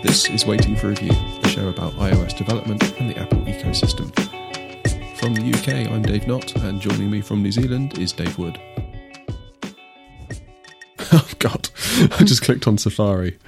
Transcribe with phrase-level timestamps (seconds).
[0.00, 1.10] This is Waiting for Review,
[1.42, 4.14] a show about iOS development and the Apple ecosystem.
[5.18, 8.60] From the UK, I'm Dave Knott, and joining me from New Zealand is Dave Wood.
[11.12, 11.68] oh, God.
[12.12, 13.38] I just clicked on Safari,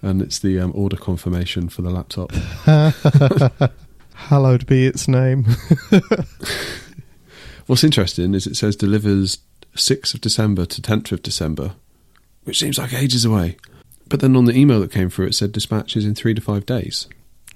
[0.00, 2.32] and it's the um, order confirmation for the laptop.
[4.14, 5.44] Hallowed be its name.
[7.66, 9.40] What's interesting is it says delivers
[9.76, 11.72] 6th of December to 10th of December,
[12.44, 13.58] which seems like ages away.
[14.08, 16.64] But then on the email that came through, it said dispatches in three to five
[16.66, 17.06] days.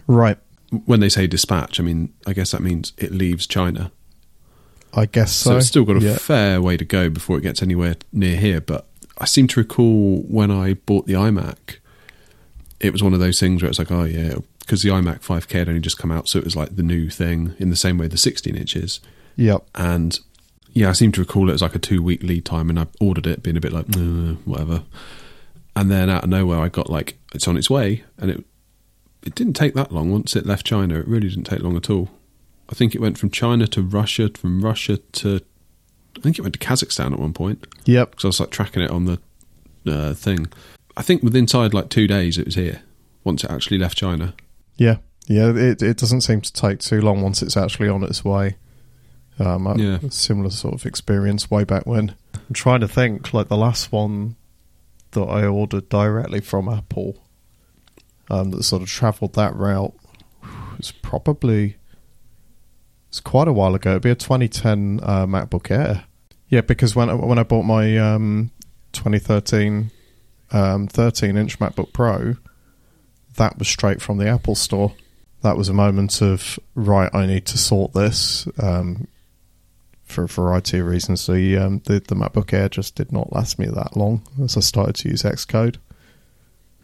[0.06, 0.38] right.
[0.86, 3.92] When they say dispatch, I mean, I guess that means it leaves China.
[4.94, 5.56] I guess So, so.
[5.58, 6.16] it's still got a Yeah.
[6.16, 8.60] fair way to go before it gets anywhere near here.
[8.62, 8.86] But
[9.18, 11.76] I seem to recall when I bought the iMac,
[12.80, 15.58] it was one of those things where it's like, oh yeah, because the iMac 5K
[15.58, 17.98] had only just come out, so it was like the new thing in the same
[17.98, 19.00] way the 16 inches.
[19.36, 19.66] Yep.
[19.74, 20.18] And
[20.72, 22.86] yeah, I seem to recall it as like a two week lead time, and I
[22.98, 24.84] ordered it, being a bit like, "Uh, whatever.
[25.74, 28.44] And then out of nowhere, I got like, it's on its way, and it
[29.22, 30.10] it didn't take that long.
[30.10, 32.10] Once it left China, it really didn't take long at all.
[32.68, 35.40] I think it went from China to Russia, from Russia to,
[36.16, 38.10] I think it went to Kazakhstan at one point Yep.
[38.10, 39.18] because I was like tracking it on the
[39.86, 40.46] uh, thing.
[40.96, 42.82] I think within inside like two days, it was here.
[43.24, 44.34] Once it actually left China.
[44.76, 44.96] Yeah.
[45.28, 45.50] Yeah.
[45.54, 48.56] It it doesn't seem to take too long once it's actually on its way.
[49.38, 49.98] Um, Yeah.
[50.02, 52.14] a similar sort of experience way back when.
[52.34, 53.32] I'm trying to think.
[53.32, 54.34] Like the last one
[55.12, 57.16] that I ordered directly from Apple,
[58.30, 59.94] um, that sort of travelled that route,
[60.76, 61.76] was probably
[63.08, 63.90] it's quite a while ago.
[63.90, 66.04] It'd be a 2010 uh, MacBook Air.
[66.48, 68.50] Yeah, because when I, when I bought my um,
[68.92, 69.90] 2013
[70.50, 72.36] um, 13 inch MacBook Pro,
[73.36, 74.94] that was straight from the Apple Store.
[75.42, 77.14] That was a moment of right.
[77.14, 79.08] I need to sort this um,
[80.12, 81.26] for a variety of reasons.
[81.26, 84.60] The, um, the the MacBook Air just did not last me that long as I
[84.60, 85.76] started to use Xcode.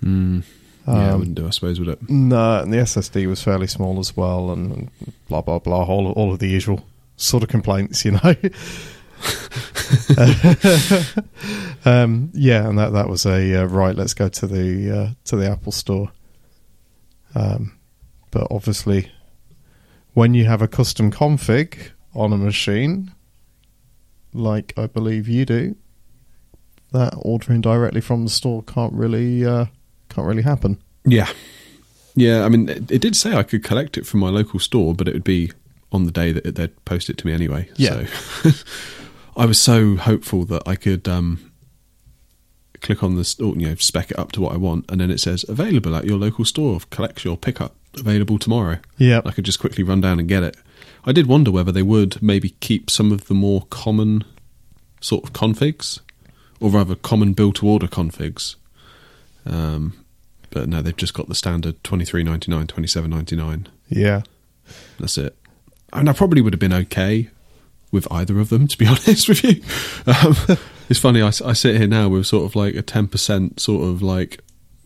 [0.02, 0.42] Mm.
[0.86, 2.08] yeah, it Um, wouldn't do, I suppose, would it?
[2.10, 4.90] No, and the SSD was fairly small as well, and, and
[5.28, 5.84] blah blah blah.
[5.84, 8.34] All all of the usual sort of complaints, you know.
[11.84, 13.94] um, yeah, and that that was a uh, right.
[13.96, 16.10] Let's go to the uh, to the Apple Store.
[17.34, 17.72] Um,
[18.30, 19.10] but obviously,
[20.14, 23.12] when you have a custom config on a machine,
[24.32, 25.76] like I believe you do,
[26.92, 29.66] that ordering directly from the store can't really uh,
[30.08, 30.82] can't really happen.
[31.04, 31.28] Yeah.
[32.14, 34.92] Yeah, I mean, it, it did say I could collect it from my local store,
[34.92, 35.52] but it would be
[35.92, 37.68] on the day that it, they'd post it to me anyway.
[37.76, 38.06] Yeah.
[38.06, 38.50] So
[39.36, 41.52] I was so hopeful that I could um,
[42.80, 45.10] click on the store, you know, spec it up to what I want, and then
[45.10, 46.80] it says available at your local store.
[46.90, 48.78] Collect your pickup available tomorrow.
[48.96, 50.56] Yeah, I could just quickly run down and get it.
[51.08, 54.24] I did wonder whether they would maybe keep some of the more common
[55.00, 56.00] sort of configs,
[56.60, 58.56] or rather common build to order configs.
[59.46, 60.04] Um,
[60.50, 63.68] but no, they've just got the standard twenty three ninety nine, twenty seven ninety nine.
[63.88, 64.22] yeah.
[65.00, 65.34] That's it.
[65.94, 67.30] And I probably would have been okay
[67.90, 69.62] with either of them, to be honest with you.
[70.06, 70.58] Um,
[70.90, 74.42] it's funny, I sit here now with sort of like a 10% sort of like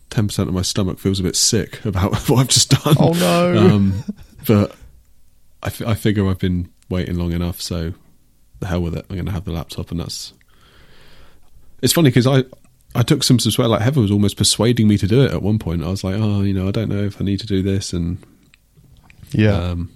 [0.09, 2.95] 10% of my stomach feels a bit sick about what I've just done.
[2.97, 3.57] Oh no.
[3.57, 4.03] Um,
[4.47, 4.73] but
[5.63, 7.93] I, f- I figure I've been waiting long enough, so
[8.59, 9.05] the hell with it.
[9.09, 10.33] I'm going to have the laptop, and that's.
[11.81, 12.43] It's funny because I
[12.95, 13.69] I took some sweat.
[13.69, 15.83] Like Heather was almost persuading me to do it at one point.
[15.83, 17.93] I was like, oh, you know, I don't know if I need to do this,
[17.93, 18.17] and
[19.31, 19.55] yeah.
[19.55, 19.91] um,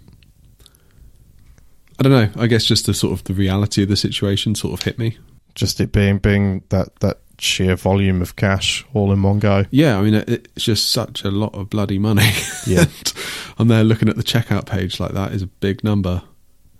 [1.99, 2.41] I don't know.
[2.41, 5.17] I guess just the sort of the reality of the situation sort of hit me.
[5.55, 9.65] just it being being that that sheer volume of cash all in one go.
[9.69, 12.29] Yeah, I mean, it, it's just such a lot of bloody money.
[12.65, 12.81] Yeah.
[12.81, 13.13] And
[13.59, 16.21] I'm there looking at the checkout page like that is a big number,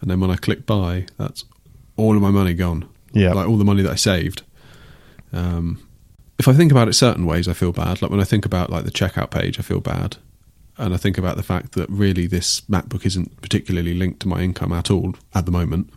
[0.02, 1.46] and then when I click buy, that's
[1.96, 2.90] all of my money gone.
[3.14, 4.44] Yeah, like all the money that I saved.
[5.32, 5.88] Um,
[6.38, 8.02] if I think about it certain ways, I feel bad.
[8.02, 10.18] Like when I think about like the checkout page, I feel bad,
[10.78, 14.42] and I think about the fact that really this MacBook isn't particularly linked to my
[14.42, 15.90] income at all at the moment.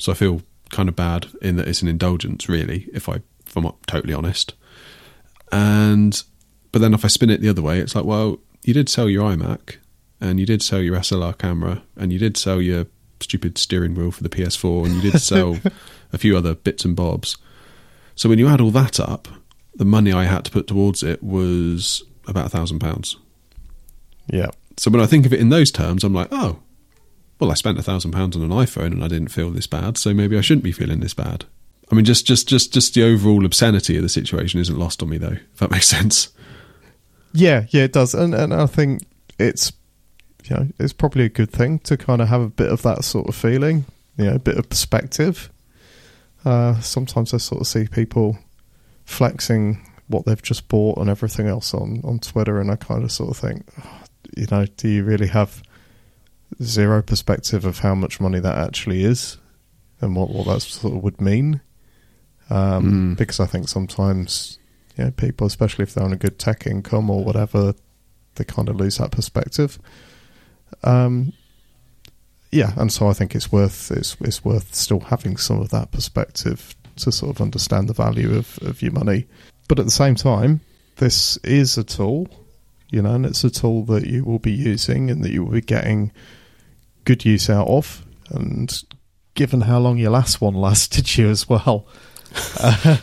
[0.00, 2.88] So I feel kind of bad in that it's an indulgence, really.
[2.92, 4.54] If I, if I'm totally honest,
[5.50, 6.22] and
[6.72, 9.08] but then if I spin it the other way, it's like, well, you did sell
[9.08, 9.76] your iMac,
[10.20, 12.86] and you did sell your SLR camera, and you did sell your
[13.20, 15.58] stupid steering wheel for the PS4, and you did sell
[16.12, 17.36] a few other bits and bobs.
[18.14, 19.28] So when you add all that up,
[19.74, 23.16] the money I had to put towards it was about a thousand pounds.
[24.26, 26.58] yeah, So when I think of it in those terms, I'm like, oh,
[27.38, 29.96] well, I spent a thousand pounds on an iPhone and I didn't feel this bad,
[29.96, 31.44] so maybe I shouldn't be feeling this bad.
[31.90, 35.08] I mean, just just just just the overall obscenity of the situation isn't lost on
[35.08, 35.38] me, though.
[35.52, 36.28] If that makes sense.
[37.32, 37.84] yeah, yeah.
[37.84, 39.04] It does, and and I think
[39.38, 39.72] it's
[40.44, 43.04] you know it's probably a good thing to kind of have a bit of that
[43.04, 43.86] sort of feeling,
[44.16, 45.50] you know, a bit of perspective.
[46.44, 48.38] Uh, sometimes I sort of see people
[49.04, 53.12] flexing what they've just bought and everything else on on Twitter, and I kind of
[53.12, 54.02] sort of think, oh,
[54.36, 55.62] you know, do you really have
[56.62, 59.38] zero perspective of how much money that actually is
[60.00, 61.60] and what what that sort of would mean?
[62.50, 63.16] Um, Mm.
[63.18, 64.58] Because I think sometimes,
[64.96, 67.74] yeah, people, especially if they're on a good tech income or whatever,
[68.36, 69.78] they kind of lose that perspective.
[70.82, 71.32] Um,
[72.50, 75.90] yeah, and so I think it's worth it's it's worth still having some of that
[75.92, 79.26] perspective to sort of understand the value of, of your money.
[79.68, 80.60] But at the same time,
[80.96, 82.28] this is a tool,
[82.90, 85.52] you know, and it's a tool that you will be using and that you will
[85.52, 86.10] be getting
[87.04, 88.04] good use out of.
[88.30, 88.82] And
[89.34, 91.86] given how long your last one lasted you as well,
[92.60, 92.96] uh,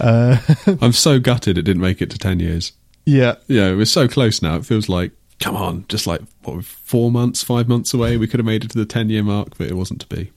[0.00, 0.36] uh,
[0.80, 2.72] I'm so gutted it didn't make it to 10 years.
[3.04, 4.56] yeah, Yeah, we're so close now.
[4.56, 8.16] It feels like, come on, just like, what, four months, five months away.
[8.16, 10.32] We could have made it to the 10 year mark, but it wasn't to be.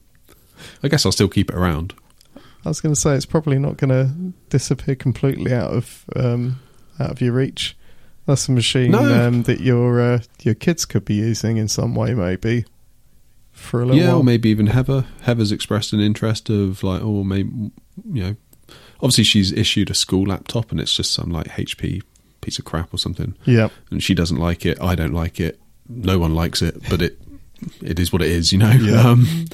[0.82, 1.94] I guess I'll still keep it around.
[2.64, 4.12] I was going to say it's probably not going to
[4.50, 6.60] disappear completely out of um,
[6.98, 7.74] out of your reach.
[8.26, 9.26] That's a machine No.
[9.26, 12.66] um, that your uh, your kids could be using in some way, maybe
[13.60, 14.18] for a little yeah, while.
[14.18, 15.06] or maybe even Heather.
[15.22, 17.50] Heather's expressed an interest of like, oh, maybe
[18.12, 18.36] you know,
[18.96, 22.02] obviously she's issued a school laptop and it's just some like HP
[22.40, 24.80] piece of crap or something, Yeah, and she doesn't like it.
[24.80, 25.60] I don't like it.
[25.88, 27.18] No one likes it, but it
[27.82, 28.70] it is what it is, you know.
[28.70, 29.06] Yeah.
[29.10, 29.46] Um,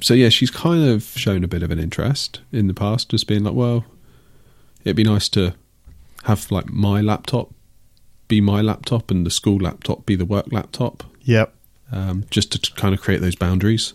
[0.00, 3.26] so yeah, she's kind of shown a bit of an interest in the past, just
[3.26, 3.84] being like, well,
[4.84, 5.54] it'd be nice to
[6.24, 7.54] have like my laptop
[8.28, 11.46] be my laptop and the school laptop be the work laptop yeah,
[11.92, 13.94] um, just to t- kind of create those boundaries.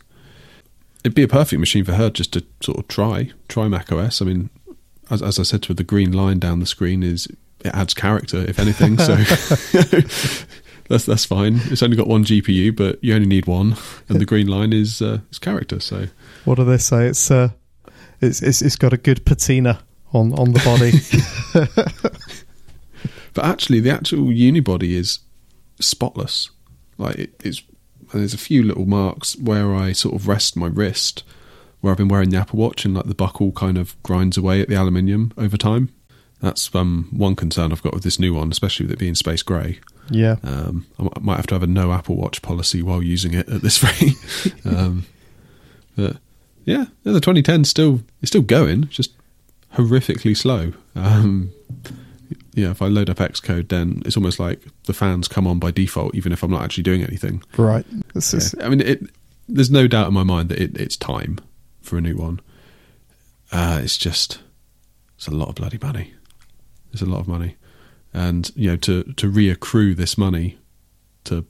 [1.03, 4.21] It'd be a perfect machine for her just to sort of try try Mac OS.
[4.21, 4.49] I mean,
[5.09, 7.27] as, as I said to her, the green line down the screen is
[7.63, 8.97] it adds character, if anything.
[8.97, 9.15] So
[10.89, 11.61] that's that's fine.
[11.65, 13.75] It's only got one GPU, but you only need one,
[14.09, 15.79] and the green line is uh, is character.
[15.79, 16.07] So
[16.45, 17.07] What do they say?
[17.07, 17.49] It's uh,
[18.19, 19.81] it's it's, it's got a good patina
[20.13, 22.09] on on the body.
[23.33, 25.19] But actually, the actual unibody is
[25.79, 26.49] spotless.
[26.97, 27.63] Like it, it's
[28.11, 31.23] and there's a few little marks where I sort of rest my wrist,
[31.81, 34.61] where I've been wearing the Apple Watch, and like the buckle kind of grinds away
[34.61, 35.89] at the aluminium over time.
[36.41, 39.43] That's um, one concern I've got with this new one, especially with it being space
[39.43, 39.79] grey.
[40.09, 43.49] yeah, Um, I might have to have a no Apple Watch policy while using it
[43.49, 44.15] at this rate.
[44.65, 45.05] um,
[45.97, 46.17] but
[46.65, 49.11] yeah, the 2010 still it's still going, just
[49.75, 50.71] horrifically slow.
[50.95, 51.51] Um,
[52.59, 55.71] yeah, if I load up Xcode, then it's almost like the fans come on by
[55.71, 57.41] default, even if I'm not actually doing anything.
[57.57, 57.85] right.
[58.13, 58.65] This is Yeah.
[58.65, 59.01] I mean, it,
[59.47, 61.39] there's no doubt in my mind that it, it's time
[61.81, 62.39] for a new one.
[63.51, 64.39] Uh, it's just
[65.15, 66.13] it's a lot of bloody money.
[66.91, 67.55] It's a lot of money,
[68.13, 70.57] and you know to to reaccrue this money
[71.25, 71.45] to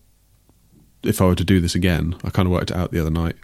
[1.03, 3.09] if I were to do this again, I kind of worked it out the other
[3.09, 3.35] night.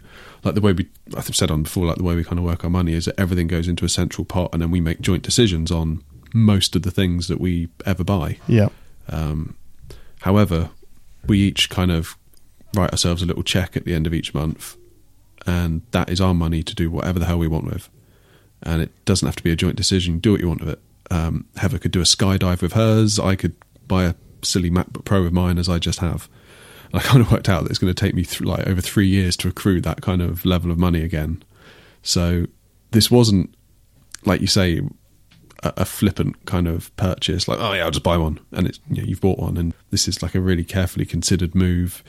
[0.44, 2.64] Like the way we, I've said on before, like the way we kind of work
[2.64, 5.22] our money is that everything goes into a central pot, and then we make joint
[5.22, 6.02] decisions on
[6.36, 8.38] most of the things that we ever buy.
[8.46, 8.68] yeah,
[9.08, 9.56] Um,
[10.20, 10.70] however,
[11.26, 12.16] we each kind of
[12.74, 14.76] write ourselves a little check at the end of each month,
[15.46, 17.88] and that is our money to do whatever the hell we want with.
[18.62, 20.18] And it doesn't have to be a joint decision.
[20.18, 20.80] Do what you want with it.
[21.10, 23.18] Um, Heather could do a skydive with hers.
[23.18, 23.54] I could
[23.86, 26.28] buy a silly MacBook Pro with mine, as I just have.
[26.92, 28.80] And I kind of worked out that it's going to take me th- like over
[28.80, 31.42] three years to accrue that kind of level of money again.
[32.02, 32.46] So
[32.90, 33.54] this wasn't
[34.24, 34.80] like you say
[35.76, 38.80] a, a flippant kind of purchase, like oh yeah, I'll just buy one, and it's
[38.90, 42.02] you know, you've bought one, and this is like a really carefully considered move.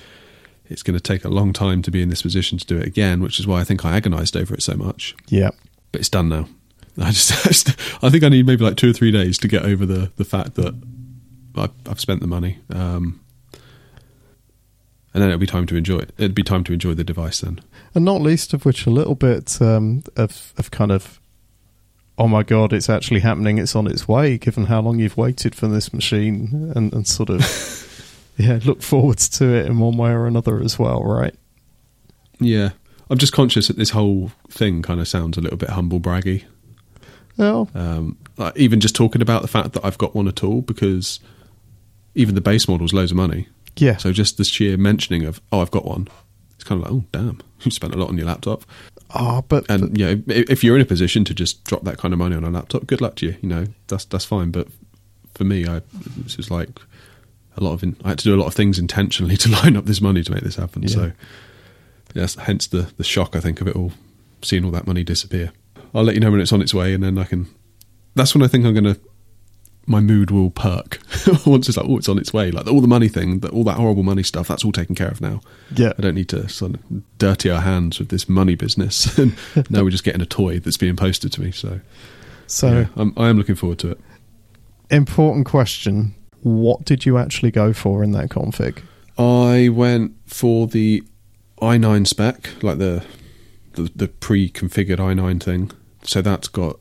[0.69, 2.85] It's going to take a long time to be in this position to do it
[2.85, 5.15] again, which is why I think I agonised over it so much.
[5.27, 5.51] yeah.
[5.93, 6.49] But it's done now.
[6.99, 7.69] I just, I just-
[8.03, 10.25] I think I need maybe like two or three days to get over the the
[10.25, 10.73] fact that
[11.55, 13.19] I, I've spent the money, um,
[15.13, 16.11] and then it'll be time to enjoy it.
[16.17, 17.61] It'd be time to enjoy the device then.
[17.95, 21.19] and not least of which a little bit um, of of kind of
[22.17, 25.53] oh my god it's actually happening it's on its way given how long you've waited
[25.53, 27.41] for this machine and, and sort of
[28.37, 31.35] yeah look forwards to it in one way or another as well right
[32.39, 32.69] Yeah,
[33.09, 36.43] I'm just conscious that this whole thing kind of sounds a little bit humble braggy.
[37.37, 40.61] well Um, like even just talking about the fact that I've got one at all,
[40.61, 41.19] because
[42.15, 43.47] even the base model's loads of money.
[43.77, 46.07] yeah So just the sheer mentioning of oh I've got one,
[46.55, 48.63] it's kind of like oh damn you spent a lot on your laptop.
[49.11, 51.97] Ah but, but And yeah, if if you're in a position to just drop that
[51.97, 53.35] kind of money on a laptop, good luck to you.
[53.41, 54.51] You know that's that's fine.
[54.51, 54.67] But
[55.33, 55.81] for me, I
[56.17, 56.79] this is like
[57.55, 59.75] a lot of in, I had to do a lot of things intentionally to line
[59.77, 60.83] up this money to make this happen.
[60.83, 60.89] Yeah.
[60.89, 61.11] So
[62.13, 63.93] yes, hence the the shock I think of it all,
[64.41, 65.51] seeing all that money disappear.
[65.93, 67.47] I'll let you know when it's on its way, and then I can.
[68.15, 68.97] That's when I think I'm gonna.
[69.89, 70.99] My mood will perk
[71.45, 72.51] once it's like, oh, it's on its way.
[72.51, 75.07] Like all the money thing, that all that horrible money stuff, that's all taken care
[75.07, 75.39] of now.
[75.75, 79.17] yeah I don't need to sort of dirty our hands with this money business.
[79.17, 79.35] And
[79.69, 81.51] now we're just getting a toy that's being posted to me.
[81.51, 81.79] So
[82.47, 83.99] So, yeah, I'm, I am looking forward to it.
[84.89, 88.83] important question: What did you actually go for in that config?
[89.17, 91.03] I went for the
[91.61, 93.03] i9 spec, like the
[93.73, 95.71] the, the pre-configured i9 thing.
[96.03, 96.79] So that's got.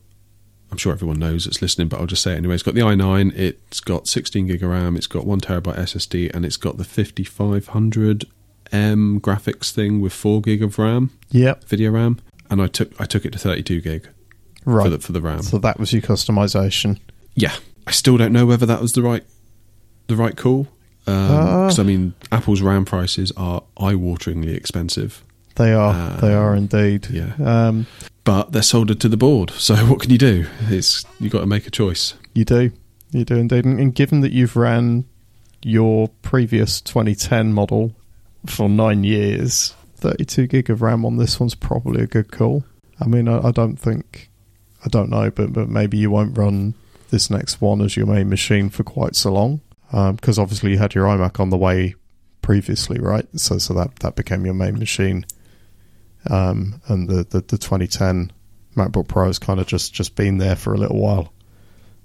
[0.77, 2.53] I'm sure everyone knows it's listening, but I'll just say it anyway.
[2.53, 3.33] It's got the i9.
[3.35, 4.95] It's got 16 gig of RAM.
[4.95, 8.27] It's got one terabyte SSD, and it's got the 5500
[8.73, 12.21] M graphics thing with four gig of RAM, Yep, video RAM.
[12.51, 14.09] And I took I took it to 32 gig
[14.67, 14.85] right.
[14.85, 15.41] for the for the RAM.
[15.41, 16.99] so that was your customization.
[17.35, 17.55] Yeah,
[17.87, 19.25] I still don't know whether that was the right
[20.09, 20.69] the right call.
[21.07, 21.83] Because Ah.
[21.83, 25.23] I mean, Apple's RAM prices are eye-wateringly expensive,
[25.57, 25.93] They are.
[25.95, 27.09] Uh, they are indeed.
[27.11, 27.35] yeah.
[27.43, 27.87] Um,
[28.25, 29.51] but they're soldered to the board.
[29.53, 30.47] So what can you do?
[30.69, 32.15] It's you got to make a choice.
[32.35, 32.73] you do.
[33.13, 33.65] You do indeed.
[33.65, 35.05] And, and given that you've ran
[35.63, 37.95] your previous 2010 model
[38.47, 42.65] for nine years, 32 gig of RAM on this one's probably a good call.
[43.01, 44.31] I mean, I, I don't think,
[44.85, 46.75] I don't know, but but maybe you won't run
[47.11, 49.61] this next one as your main machine for quite so long,
[49.91, 51.95] because obviously you had your iMac on the way
[52.43, 53.27] previously, right?
[53.39, 55.27] So so that that became your main machine,
[56.31, 58.33] um, and the, the the 2010
[58.77, 61.33] MacBook Pro has kind of just just been there for a little while.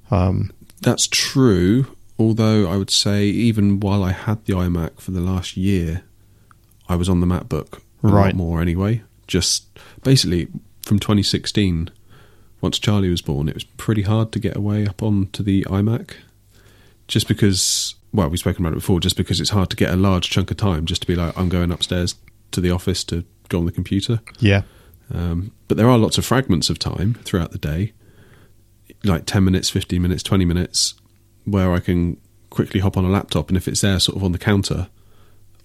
[0.10, 0.52] Um,
[0.82, 1.96] That's true.
[2.20, 6.04] Although I would say, even while I had the iMac for the last year,
[6.88, 9.02] I was on the MacBook a lot more anyway.
[9.28, 9.66] Just
[10.04, 10.48] basically
[10.84, 11.90] from 2016,
[12.60, 16.12] once Charlie was born, it was pretty hard to get away up onto the iMac.
[17.08, 19.96] Just because, well, we've spoken about it before, just because it's hard to get a
[19.96, 22.16] large chunk of time just to be like, I'm going upstairs
[22.52, 24.22] to the office to go on the computer.
[24.40, 24.64] yeah,
[25.14, 27.94] Um, but there are lots of fragments of time throughout the day,
[29.04, 30.96] like 10 minutes, 15 minutes, 20 minutes,
[31.46, 32.18] where I can
[32.50, 33.50] quickly hop on a laptop.
[33.50, 34.90] And if it's there sort of on the counter,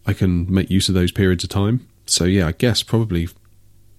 [0.07, 1.87] I can make use of those periods of time.
[2.07, 3.29] So, yeah, I guess probably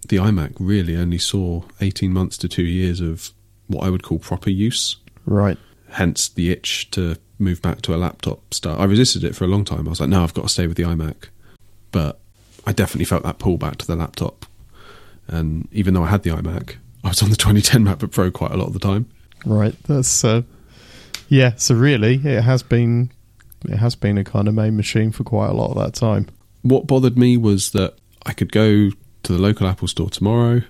[0.08, 3.32] the iMac really only saw 18 months to two years of
[3.68, 4.98] what I would call proper use.
[5.26, 5.58] right.
[5.90, 8.80] Hence the itch to move back to a laptop start.
[8.80, 9.88] I resisted it for a long time.
[9.88, 11.30] I was like, no, I've got to stay with the iMac.
[11.92, 12.20] But
[12.68, 14.46] I definitely felt that pull back to the laptop.
[15.26, 18.52] And even though I had the iMac, I was on the 2010 MacBook Pro quite
[18.52, 19.10] a lot of the time.
[19.46, 19.74] Right.
[19.84, 20.42] That's uh,
[21.30, 21.56] yeah.
[21.56, 23.10] So really, it has been
[23.64, 26.28] it has been a kind of main machine for quite a lot of that time.
[26.62, 27.96] What bothered me was that
[28.26, 28.90] I could go
[29.24, 30.62] to the local Apple store tomorrow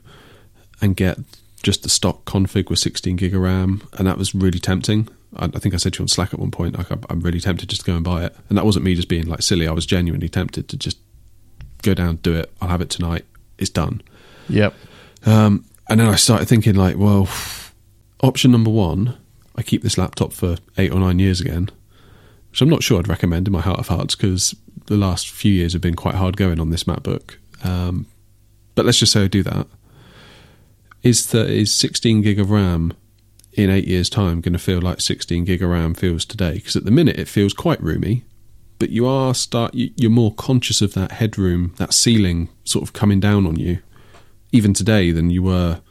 [0.80, 1.18] and get
[1.64, 5.08] just the stock config with 16 gig of RAM, and that was really tempting.
[5.36, 7.22] I, I think I said to you on Slack at one point, like I'm, I'm
[7.22, 9.42] really tempted just to go and buy it, and that wasn't me just being like
[9.42, 9.68] silly.
[9.68, 11.00] I was genuinely tempted to just
[11.82, 12.52] go down, do it.
[12.62, 13.26] I'll have it tonight.
[13.58, 14.02] It's done.
[14.50, 14.74] Yep.
[15.26, 17.28] Um, and then I started thinking, like, well,
[18.22, 19.18] option number one,
[19.56, 21.70] I keep this laptop for eight or nine years again,
[22.52, 24.56] which I'm not sure I'd recommend in my heart of hearts because
[24.86, 27.36] the last few years have been quite hard going on this MacBook.
[27.64, 28.06] Um,
[28.76, 29.68] but let's just say I do that.
[31.04, 32.94] Is that is 16 gig of RAM
[33.54, 36.56] in eight years' time going to feel like 16 gig of RAM feels today?
[36.56, 38.24] Because at the minute it feels quite roomy,
[38.80, 42.94] but you are start you- you're more conscious of that headroom, that ceiling sort of
[42.94, 43.80] coming down on you,
[44.52, 45.82] even today than you were,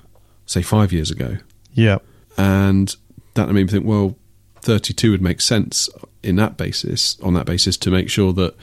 [0.46, 1.38] say, five years ago.
[1.74, 2.04] Yep.
[2.36, 2.94] And
[3.34, 4.16] that made me think, well,
[4.62, 5.88] 32 would make sense
[6.22, 8.54] in that basis, on that basis, to make sure that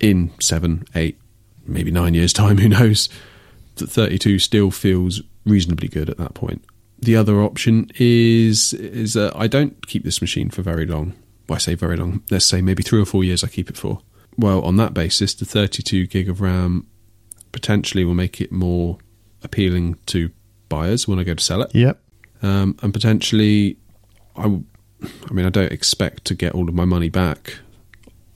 [0.00, 1.18] in seven, eight,
[1.66, 3.08] maybe nine years' time, who knows,
[3.76, 6.64] that 32 still feels reasonably good at that point.
[6.98, 11.14] The other option is is that I don't keep this machine for very long.
[11.50, 12.22] Well, I say very long.
[12.30, 14.02] Let's say maybe three or four years I keep it for.
[14.38, 16.86] Well, on that basis, the 32 gig of RAM
[17.50, 18.98] potentially will make it more
[19.42, 20.30] appealing to
[20.68, 22.00] buyers when I go to sell it Yep.
[22.42, 23.76] um, and potentially,
[24.36, 24.62] I, w-
[25.28, 27.58] I mean, I don't expect to get all of my money back.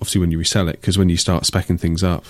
[0.01, 2.25] Obviously, when you resell it, because when you start specking things up,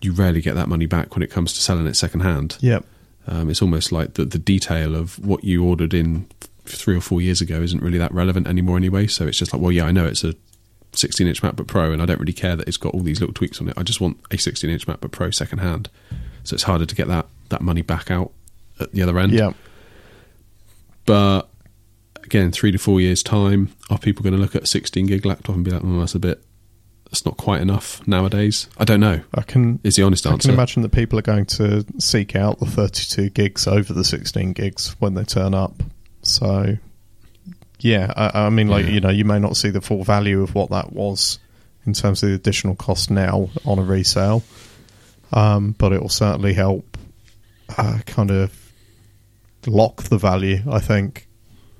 [0.00, 2.56] you rarely get that money back when it comes to selling it second hand.
[2.60, 2.86] Yep.
[3.26, 6.26] Um, it's almost like the, the detail of what you ordered in
[6.64, 9.06] three or four years ago isn't really that relevant anymore anyway.
[9.06, 10.34] So it's just like, well, yeah, I know it's a
[10.92, 13.34] 16 inch MacBook Pro, and I don't really care that it's got all these little
[13.34, 13.74] tweaks on it.
[13.76, 15.88] I just want a 16 inch MacBook Pro second hand.
[16.44, 18.32] So it's harder to get that that money back out
[18.80, 19.32] at the other end.
[19.32, 19.52] Yeah.
[21.04, 21.48] But
[22.24, 25.26] again, three to four years' time, are people going to look at a 16 gig
[25.26, 26.42] laptop and be like, oh, that's a bit,
[27.06, 28.68] that's not quite enough nowadays?
[28.78, 29.80] I don't know, I can.
[29.84, 30.48] is the honest answer.
[30.48, 34.04] I can imagine that people are going to seek out the 32 gigs over the
[34.04, 35.82] 16 gigs when they turn up.
[36.22, 36.76] So,
[37.80, 38.92] yeah, I, I mean, like Yeah.
[38.92, 41.38] you know, you may not see the full value of what that was
[41.84, 44.42] in terms of the additional cost now on a resale,
[45.32, 46.96] um, but it will certainly help
[47.76, 48.52] uh, kind of
[49.66, 50.58] lock the value.
[50.70, 51.26] I think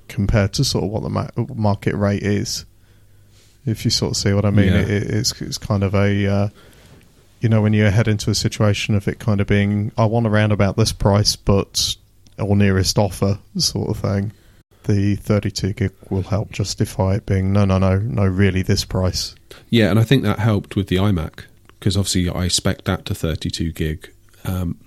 [0.09, 2.65] compared to sort of what the ma- market rate is.
[3.65, 4.79] If you sort of see what I mean, Yeah.
[4.81, 6.49] it, it's it's kind of a uh,
[7.39, 10.27] you know when you head into a situation of it kind of being I want
[10.27, 11.95] around about this price, but
[12.39, 14.31] or nearest offer sort of thing.
[14.85, 19.33] the 32 gig will help justify it being no, no, no, no, really this price.
[19.69, 21.45] Yeah, and I think that helped with the iMac
[21.79, 24.11] because obviously I spec that to 32 gig.
[24.45, 24.77] Um,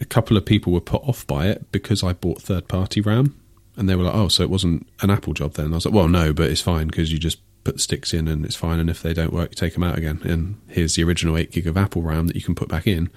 [0.00, 3.40] a couple of people were put off by it because I bought third party RAM,
[3.76, 5.94] and they were like, "Oh, so it wasn't an Apple job then?" I was like,
[5.94, 8.90] "Well, no, but it's fine because you just put sticks in and it's fine, and
[8.90, 11.66] if they don't work, you take them out again, and here's the original eight gig
[11.66, 13.08] of Apple RAM that you can put back in."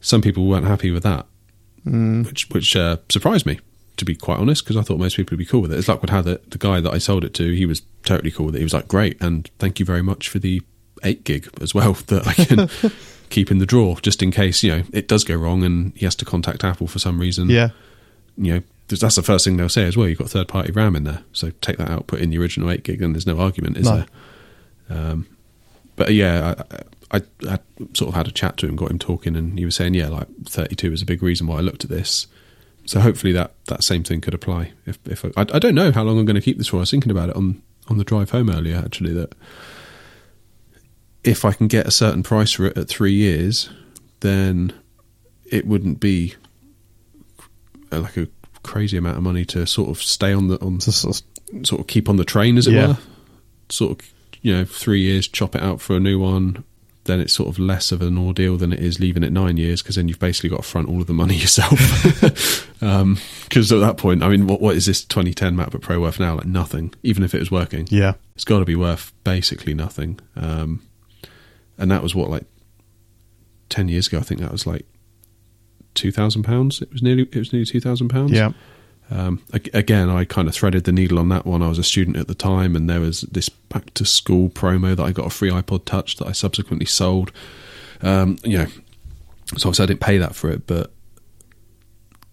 [0.00, 1.26] Some people weren't happy with that,
[1.86, 2.26] Mm.
[2.26, 3.60] which which uh, surprised me
[3.96, 5.78] to be quite honest because I thought most people would be cool with it.
[5.78, 8.30] It's like with how the the guy that I sold it to, he was totally
[8.30, 8.58] cool with it.
[8.58, 10.60] He was like, "Great, and thank you very much for the
[11.04, 12.68] eight gig as well that I can
[13.30, 16.04] keep in the drawer just in case you know it does go wrong and he
[16.04, 17.70] has to contact Apple for some reason." Yeah,
[18.36, 18.62] you know.
[18.88, 20.08] That's the first thing they'll say as well.
[20.08, 22.70] You've got third party RAM in there, so take that out, put in the original
[22.70, 24.04] eight gig, and there's no argument, is No.
[24.88, 24.98] there?
[24.98, 25.26] Um,
[25.96, 27.58] but yeah, I, I, I
[27.94, 30.08] sort of had a chat to him, got him talking, and he was saying, yeah,
[30.08, 32.26] like 32 is a big reason why I looked at this.
[32.84, 34.72] So hopefully that, that same thing could apply.
[34.86, 36.76] If if I, I don't know how long I'm going to keep this for.
[36.76, 39.34] I was thinking about it on on the drive home earlier, actually, that
[41.24, 43.70] if I can get a certain price for it at three years,
[44.20, 44.72] then
[45.44, 46.34] it wouldn't be
[47.92, 48.28] uh, like a
[48.62, 51.22] crazy amount of money to sort of stay on the on sort
[51.64, 52.88] sort of keep on the train, as it Yeah.
[52.88, 52.98] were.
[53.68, 56.62] Sort of, you know, three years, chop it out for a new one.
[57.06, 59.82] Then it's sort of less of an ordeal than it is leaving it nine years
[59.82, 62.66] because then you've basically got to front all of the money yourself.
[62.78, 66.34] Because at that point, I mean, what what is this 2010 MacBook Pro worth now?
[66.36, 66.92] Like nothing.
[67.02, 70.20] Even if it was working, yeah, it's got to be worth basically nothing.
[70.36, 70.82] Um,
[71.78, 72.44] and that was what like
[73.68, 74.18] ten years ago.
[74.18, 74.84] I think that was like
[75.94, 76.82] two thousand pounds.
[76.82, 78.32] It was nearly it was nearly two thousand pounds.
[78.32, 78.52] yeah,
[79.10, 81.62] Um, again, I kind of threaded the needle on that one.
[81.62, 84.96] I was a student at the time, and there was this back to school promo
[84.96, 87.30] that I got a free iPod Touch that I subsequently sold.
[88.02, 88.66] Um, you know,
[89.56, 90.92] so obviously I didn't pay that for it, but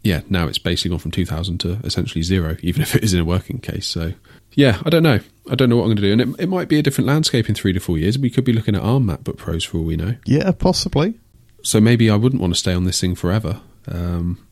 [0.03, 3.13] yeah, now it's basically gone from two thousand to essentially zero, even if it is
[3.13, 3.88] in a working case.
[3.88, 4.13] So
[4.53, 5.20] yeah, I don't know.
[5.50, 7.08] I don't know what I'm going to do, and it, it might be a different
[7.08, 8.18] landscape in three to four years.
[8.18, 11.14] We could be looking at ARM MacBook Pros for all we know yeah, possibly.
[11.62, 13.62] so maybe I wouldn't want to stay on this thing forever.
[13.88, 14.46] Um,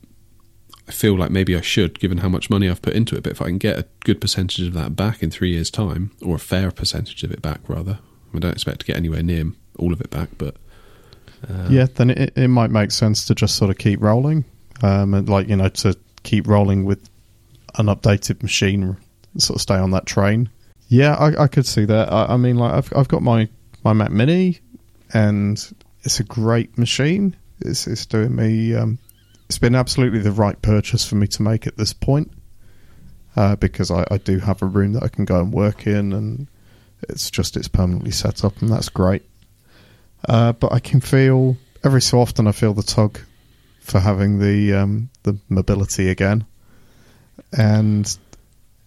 [0.91, 3.23] feel like maybe I should, given how much money I've put into it.
[3.23, 6.11] But if I can get a good percentage of that back in three years' time,
[6.23, 7.99] or a fair percentage of it back, rather,
[8.33, 10.29] I don't expect to get anywhere near all of it back.
[10.37, 10.55] But
[11.49, 14.45] uh, yeah, then it, it might make sense to just sort of keep rolling,
[14.83, 17.09] um, and like you know to keep rolling with
[17.75, 18.97] an updated machine,
[19.37, 20.49] sort of stay on that train.
[20.87, 22.11] Yeah, I, I could see that.
[22.11, 23.47] I, I mean, like I've I've got my
[23.83, 24.59] my Mac Mini,
[25.13, 25.73] and
[26.03, 27.35] it's a great machine.
[27.61, 28.75] It's it's doing me.
[28.75, 28.99] Um,
[29.51, 32.31] it's been absolutely the right purchase for me to make at this point,
[33.35, 36.13] uh, because I, I do have a room that I can go and work in,
[36.13, 36.47] and
[37.09, 39.23] it's just it's permanently set up, and that's great.
[40.25, 43.19] Uh, but I can feel every so often I feel the tug
[43.81, 46.45] for having the um, the mobility again,
[47.51, 48.17] and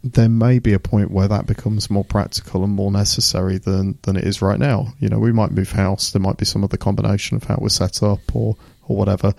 [0.03, 4.16] there may be a point where that becomes more practical and more necessary than than
[4.16, 4.94] it is right now.
[4.98, 6.12] You know, we might move house.
[6.12, 8.57] There might be some other combination of how we're set up or
[8.88, 9.35] or whatever.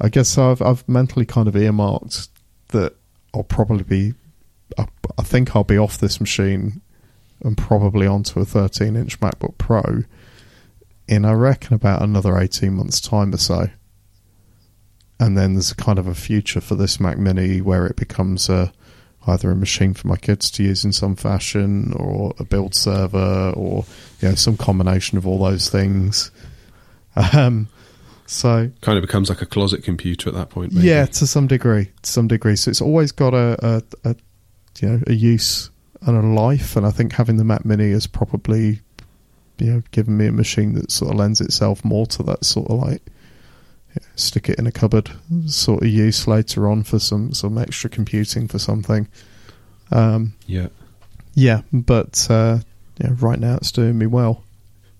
[0.00, 2.28] I guess I've I've mentally kind of earmarked
[2.68, 2.94] that
[3.34, 4.14] I'll probably be.
[4.78, 4.86] I,
[5.18, 6.80] I think I'll be off this machine
[7.42, 10.02] and probably onto a 13 inch MacBook Pro
[11.06, 13.70] in I reckon about another 18 months time or so.
[15.18, 18.72] And then there's kind of a future for this Mac Mini where it becomes a
[19.26, 23.52] either a machine for my kids to use in some fashion or a build server
[23.56, 23.84] or
[24.20, 26.30] you know some combination of all those things.
[27.32, 27.68] Um
[28.28, 30.72] so kind of becomes like a closet computer at that point.
[30.72, 30.86] Maybe.
[30.86, 32.56] yeah, to some degree, to some degree.
[32.56, 34.16] So it's always got a, a, a
[34.80, 35.70] you know a use
[36.02, 38.80] and a life, and I think having the Mac Mini has probably
[39.56, 42.70] you know given me a machine that sort of lends itself more to that sort
[42.70, 43.02] of like
[43.96, 45.10] yeah, stick it in a cupboard
[45.46, 49.08] sort of use later on for some some extra computing for something.
[49.90, 50.68] Um, yeah,
[51.32, 52.58] yeah, but uh,
[52.98, 54.44] yeah, right now it's doing me well.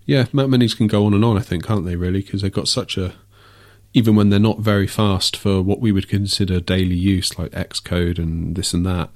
[0.08, 0.26] Yeah.
[0.32, 1.36] Mac Minis can go on and on.
[1.38, 1.94] I think, can't they?
[1.94, 3.14] Really, because they've got such a
[3.94, 8.18] even when they're not very fast for what we would consider daily use, like Xcode
[8.18, 9.10] and this and that.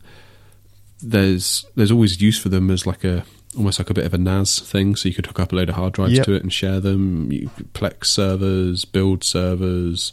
[1.00, 3.24] There's there's always use for them as like a
[3.56, 4.94] almost like a bit of a NAS thing.
[4.96, 6.24] So you could hook up a load of hard drives Yep.
[6.26, 7.32] to it and share them.
[7.32, 10.12] You Plex servers, build servers,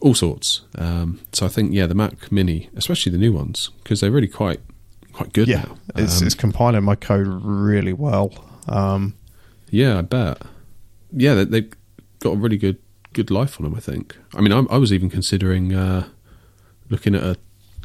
[0.00, 0.62] all sorts.
[0.76, 4.28] Um, so I think yeah, the Mac Mini, especially the new ones, because they're really
[4.28, 4.60] quite
[5.12, 5.76] quite good yeah, now.
[5.96, 8.32] it's Um, it's compiling my code really well.
[8.68, 9.14] Um,
[9.70, 10.42] Yeah, I bet.
[11.12, 11.72] Yeah, they, they've
[12.20, 12.78] got a really good
[13.12, 13.74] good life on them.
[13.74, 14.16] I think.
[14.34, 16.08] I mean, I, I was even considering uh,
[16.90, 17.36] looking at a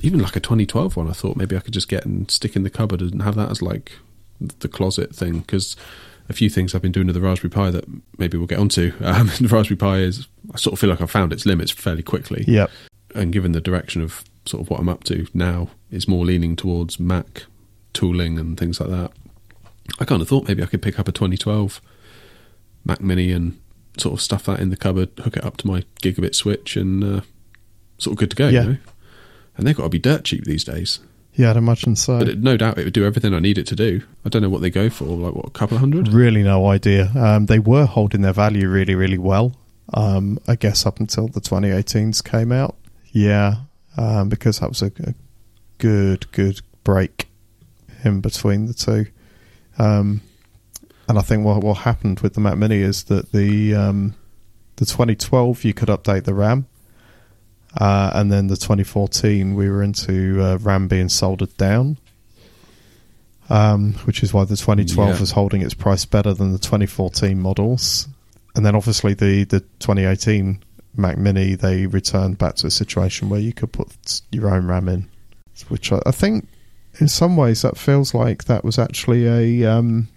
[0.01, 1.09] even like a 2012 one.
[1.09, 3.49] I thought maybe I could just get and stick in the cupboard and have that
[3.49, 3.93] as like
[4.39, 5.75] the closet thing because
[6.29, 7.85] a few things I've been doing to the Raspberry Pi that
[8.17, 8.93] maybe we'll get onto.
[9.03, 12.03] Um, the Raspberry Pi is I sort of feel like I've found its limits fairly
[12.03, 12.69] quickly, yep.
[13.15, 16.55] and given the direction of sort of what I'm up to now is more leaning
[16.55, 17.45] towards Mac
[17.93, 19.11] tooling and things like that.
[19.99, 21.81] I kind of thought maybe I could pick up a 2012
[22.85, 23.59] Mac Mini and
[23.97, 27.03] sort of stuff that in the cupboard, hook it up to my gigabit switch, and
[27.03, 27.21] uh,
[27.97, 28.47] sort of good to go.
[28.47, 28.61] Yeah.
[28.61, 28.77] You know?
[29.57, 30.99] And they've got to be dirt cheap these days.
[31.35, 32.19] Yeah, I'd imagine so.
[32.19, 34.01] But it, no doubt it would do everything I need it to do.
[34.25, 36.07] I don't know what they go for, like what, a couple of hundred?
[36.09, 37.11] Really, no idea.
[37.15, 39.55] Um, they were holding their value really, really well.
[39.93, 42.75] Um, I guess up until the 2018s came out.
[43.11, 43.55] Yeah,
[43.97, 45.13] um, because that was a, a
[45.77, 47.29] good, good break
[48.03, 49.07] in between the two.
[49.79, 50.21] Um,
[51.07, 54.15] and I think what what happened with the Mac Mini is that the um,
[54.77, 56.67] the 2012 you could update the RAM,
[57.79, 61.97] uh, and then the 2014 we were into uh, RAM being soldered down,
[63.49, 65.19] um, which is why the 2012 Yeah.
[65.19, 68.07] was holding its price better than the 2014 models.
[68.55, 70.63] And then obviously the the 2018
[70.95, 74.87] Mac Mini they returned back to a situation where you could put your own RAM
[74.87, 75.09] in,
[75.69, 76.47] which I, I think
[76.99, 80.07] in some ways that feels like that was actually a um,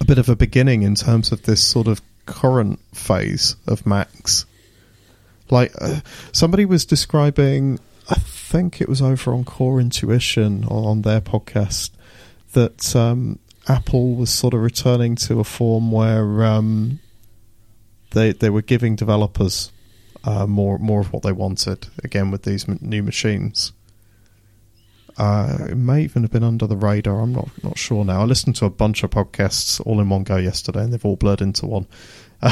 [0.00, 4.44] a bit of a beginning in terms of this sort of current phase of Macs.
[5.50, 6.00] Like uh,
[6.32, 11.90] somebody was describing, I think it was over on Core Intuition or on their podcast
[12.52, 17.00] that um, Apple was sort of returning to a form where um,
[18.10, 19.72] they they were giving developers
[20.24, 23.72] uh, more more of what they wanted again with these m- new machines.
[25.18, 27.20] Uh, it may even have been under the radar.
[27.20, 28.22] I'm not not sure now.
[28.22, 31.16] I listened to a bunch of podcasts all in one go yesterday, and they've all
[31.16, 31.86] blurred into one.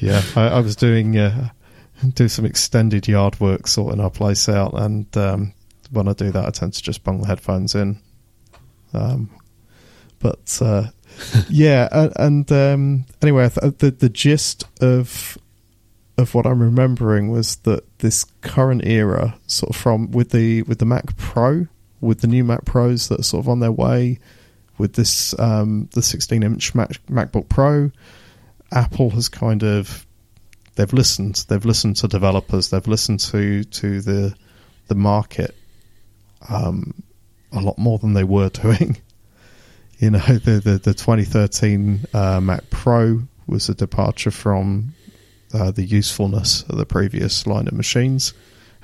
[0.00, 1.48] Yeah, I, I was doing uh,
[2.14, 5.54] do some extended yard work, sorting our place out, and um,
[5.90, 7.98] when I do that, I tend to just bung the headphones in.
[8.92, 9.30] Um,
[10.18, 10.88] but uh,
[11.48, 15.38] yeah, and, and um, anyway, the the gist of
[16.18, 20.80] of what I'm remembering was that this current era, sort of from with the with
[20.80, 21.68] the Mac Pro,
[22.00, 24.18] with the new Mac Pros that are sort of on their way,
[24.76, 27.92] with this um, the 16 inch Mac, MacBook Pro,
[28.72, 30.04] Apple has kind of
[30.74, 34.34] they've listened, they've listened to developers, they've listened to to the
[34.88, 35.54] the market
[36.48, 36.94] um,
[37.52, 38.96] a lot more than they were doing.
[40.00, 44.94] You know, the the, the 2013 uh, Mac Pro was a departure from
[45.52, 48.34] uh, the usefulness of the previous line of machines,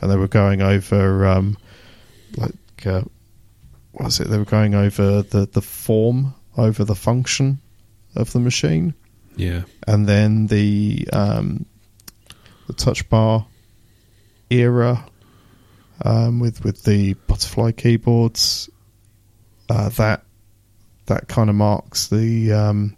[0.00, 1.56] and they were going over um,
[2.36, 3.02] like uh,
[3.92, 4.28] what was it?
[4.28, 7.60] They were going over the the form over the function
[8.16, 8.94] of the machine,
[9.36, 9.62] Yeah.
[9.86, 11.66] and then the um,
[12.66, 13.46] the touch bar
[14.50, 15.04] era
[16.04, 18.68] um, with with the butterfly keyboards.
[19.68, 20.22] Uh, that
[21.06, 22.96] that kind of marks the um,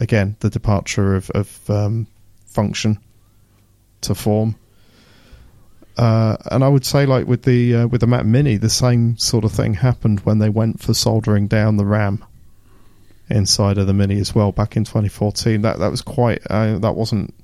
[0.00, 2.06] again the departure of, of um,
[2.48, 2.98] function
[4.02, 4.56] to form.
[5.96, 9.18] Uh, and I would say, like with the uh, with the Mac Mini, the same
[9.18, 12.24] sort of thing happened when they went for soldering down the RAM
[13.28, 15.62] inside of the Mini as well back in 2014.
[15.62, 17.34] That that was quite uh, that wasn't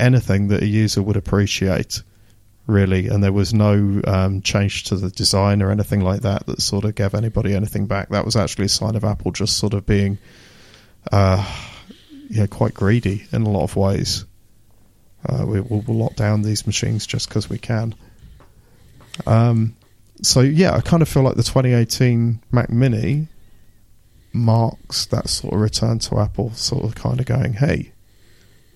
[0.00, 2.02] anything that a user would appreciate
[2.66, 6.62] really, and there was no um, change to the design or anything like that that
[6.62, 8.08] sort of gave anybody anything back.
[8.08, 10.18] That was actually a sign of Apple just sort of being,
[11.12, 11.46] uh,
[12.28, 14.24] yeah, quite greedy in a lot of ways.
[15.26, 17.94] Uh, we, we'll, we'll lock down these machines just because we can.
[19.26, 19.74] Um,
[20.22, 23.28] so yeah, I kind of feel like the 2018 Mac Mini
[24.32, 27.92] marks that sort of return to Apple, sort of kind of going, hey,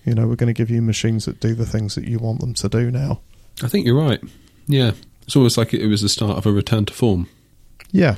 [0.05, 2.39] you know, we're going to give you machines that do the things that you want
[2.39, 3.19] them to do now.
[3.61, 4.21] I think you're right.
[4.67, 4.91] Yeah.
[5.23, 7.27] It's almost like it was the start of a return to form.
[7.91, 8.15] Yeah,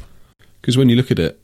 [0.60, 1.40] Because when you look at it,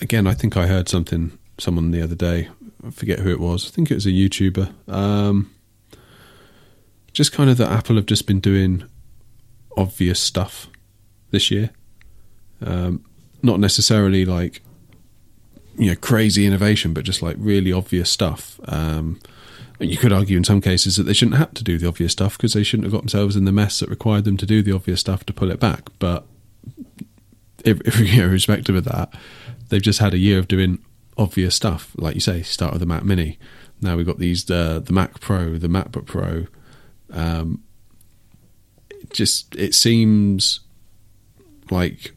[0.00, 2.48] again, I think I heard something, someone the other day,
[2.86, 4.72] I forget who it was, I think it was a YouTuber.
[4.88, 5.53] Um,
[7.14, 8.84] just kind of that Apple have just been doing
[9.76, 10.68] obvious stuff
[11.30, 11.70] this year.
[12.60, 13.04] Um,
[13.42, 14.62] not necessarily like,
[15.78, 18.60] you know, crazy innovation, but just like really obvious stuff.
[18.66, 19.20] Um,
[19.80, 22.12] and you could argue in some cases that they shouldn't have to do the obvious
[22.12, 24.62] stuff because they shouldn't have got themselves in the mess that required them to do
[24.62, 25.88] the obvious stuff to pull it back.
[25.98, 26.26] But
[27.64, 29.14] if, you know, irrespective of that,
[29.68, 30.78] they've just had a year of doing
[31.16, 33.38] obvious stuff, like you say, start with the Mac Mini.
[33.80, 36.46] Now we've got these uh, the Mac Pro, the MacBook Pro.
[37.14, 37.62] Um,
[39.10, 40.60] just it seems
[41.70, 42.12] like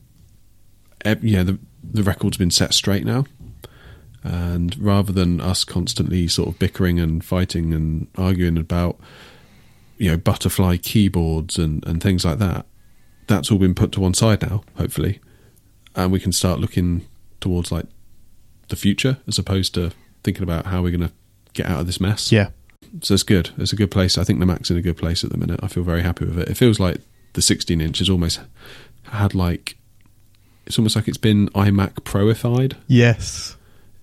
[1.22, 3.26] yeah, the the record's been set straight now,
[4.24, 9.00] and rather than us constantly sort of bickering and fighting and arguing about
[9.98, 12.66] you know butterfly keyboards and and things like that,
[13.28, 14.64] that's all been put to one side now.
[14.76, 15.20] Hopefully,
[15.96, 17.06] and we can start looking
[17.40, 17.86] towards like
[18.70, 19.92] the future as opposed to
[20.24, 21.14] thinking about how we're going to
[21.54, 22.32] get out of this mess.
[22.32, 22.50] yeah,
[23.02, 23.52] So it's good.
[23.58, 24.18] It's a good place.
[24.18, 25.60] I think the Mac's in a good place at the minute.
[25.64, 26.50] I feel very happy with it.
[26.50, 26.98] It feels like
[27.34, 28.40] the 16 inch has almost
[29.04, 29.78] had like
[30.66, 33.56] it's almost like it's been iMac Proified Yes.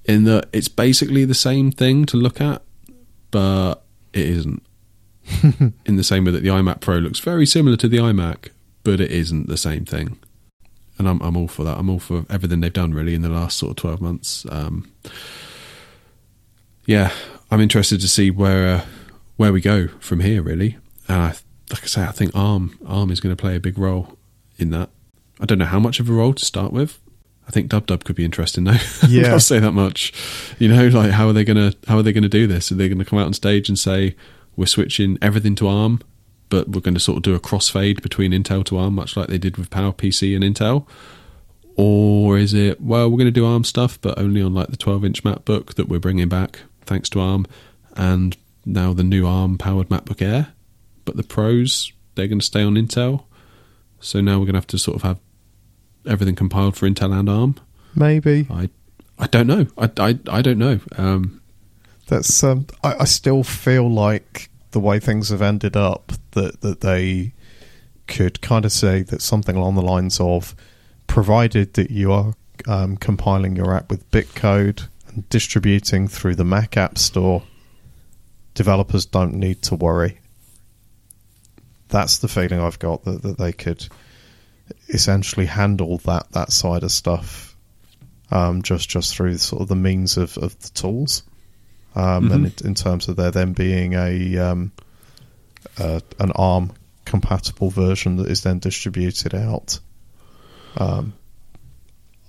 [0.06, 2.62] in that it's basically the same thing to look at,
[3.30, 4.62] but it isn't.
[5.86, 8.50] in the same way that the iMac Pro looks very similar to the iMac,
[8.82, 10.18] but it isn't the same thing.
[10.98, 11.76] And I'm I'm all for that.
[11.78, 14.46] I'm all for everything they've done really in the last sort of 12 months.
[14.50, 14.90] Um,
[16.86, 17.12] yeah,
[17.50, 18.84] I'm interested to see where uh,
[19.36, 20.78] where we go from here really.
[21.08, 21.28] And I,
[21.70, 24.18] like I say, I think ARM ARM is going to play a big role
[24.58, 24.90] in that.
[25.40, 27.00] I don't know how much of a role to start with.
[27.46, 28.76] I think Dub Dub could be interesting though.
[29.08, 29.32] Yeah.
[29.32, 30.12] I'll say that much.
[30.58, 32.72] You know, like how are they gonna how are they gonna do this?
[32.72, 34.16] Are they gonna come out on stage and say
[34.56, 36.00] we're switching everything to ARM,
[36.48, 39.28] but we're going to sort of do a crossfade between Intel to ARM, much like
[39.28, 40.86] they did with PowerPC and Intel?
[41.76, 44.76] Or is it well, we're going to do ARM stuff, but only on like the
[44.76, 47.46] 12 inch MacBook that we're bringing back thanks to ARM,
[47.96, 50.48] and now the new ARM powered MacBook Air,
[51.04, 53.24] but the Pros they're going to stay on Intel.
[54.00, 55.18] So now we're going to have to sort of have
[56.06, 57.56] everything compiled for Intel and ARM.
[57.94, 58.46] Maybe.
[58.50, 58.70] I
[59.18, 59.66] I don't know.
[59.78, 60.80] I, I, I don't know.
[60.96, 61.40] Um,
[62.08, 66.80] That's um, I, I still feel like the way things have ended up that that
[66.80, 67.32] they
[68.06, 70.54] could kind of say that something along the lines of
[71.06, 72.34] provided that you are
[72.66, 77.42] um, compiling your app with bitcode and distributing through the Mac App Store,
[78.54, 80.18] developers don't need to worry.
[81.88, 83.86] That's the feeling I've got that, that they could
[84.88, 87.54] essentially handle that that side of stuff
[88.30, 91.22] um, just just through sort of the means of, of the tools
[91.94, 94.72] um, and it, in terms of there then being a um,
[95.78, 96.72] uh, an ARM
[97.04, 99.78] compatible version that is then distributed out.
[100.76, 101.14] Um,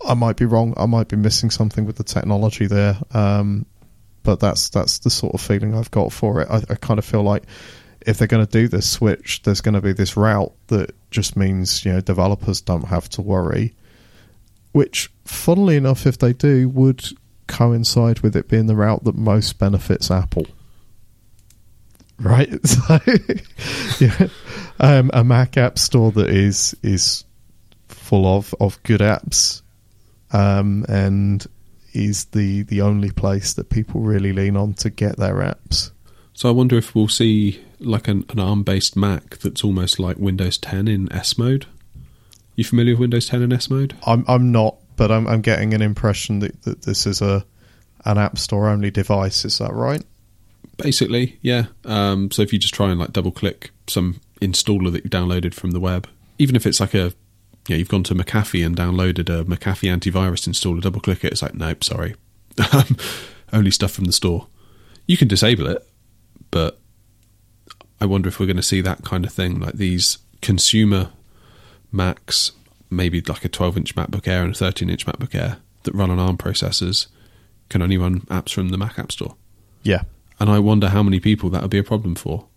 [0.04, 0.74] I might be wrong.
[0.78, 3.66] I might be missing something with the technology there, um,
[4.24, 6.48] but that's that's the sort of feeling I've got for it.
[6.50, 7.44] I, I kind of feel like
[8.02, 11.36] if they're going to do this switch, there's going to be this route that just
[11.36, 13.76] means you know developers don't have to worry.
[14.72, 17.04] Which, funnily enough, if they do, would
[17.48, 20.48] coincide with it being the route that most benefits Apple.
[22.20, 23.00] Right, so
[24.00, 24.28] yeah,
[24.80, 27.24] um, a Mac App Store that is is
[27.88, 29.62] full of of good apps,
[30.32, 31.46] um, and
[31.94, 35.92] is the the only place that people really lean on to get their apps.
[36.34, 40.58] So I wonder if we'll see like an, an ARM-based Mac that's almost like Windows
[40.58, 41.66] 10 in S mode.
[42.56, 43.96] You familiar with Windows 10 in S mode?
[44.06, 47.46] I'm I'm not, but I'm I'm getting an impression that, that this is a
[48.04, 49.46] an App Store only device.
[49.46, 50.04] Is that right?
[50.78, 51.68] Basically, yeah.
[51.86, 55.54] Um, so if you just try and like double click some installer that you downloaded
[55.54, 56.08] from the web,
[56.38, 57.14] even if it's like a,
[57.68, 61.42] yeah, you've gone to McAfee and downloaded a McAfee antivirus installer, double click it, it's
[61.42, 62.16] like, nope, sorry,
[63.54, 64.48] only stuff from the store.
[65.08, 65.88] You can disable it,
[66.52, 66.80] but
[68.00, 71.12] I wonder if we're going to see that kind of thing, like these consumer
[71.92, 72.52] Macs,
[72.90, 76.12] maybe like a 12 inch MacBook Air and a 13 inch MacBook Air that run
[76.12, 77.08] on ARM processors,
[77.70, 79.36] can only run apps from the Mac App Store.
[79.84, 80.04] Yeah,
[80.40, 82.48] And I wonder how many people that would be a problem for.